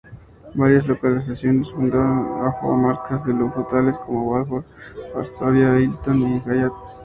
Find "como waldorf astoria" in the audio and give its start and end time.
3.99-5.79